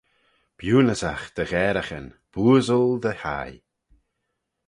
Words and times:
B'eunyssagh 0.57 1.25
dty 1.35 1.45
ghaaraghyn, 1.51 2.07
b'ooasle 2.31 2.83
dty 3.03 3.13
hie! 3.21 3.57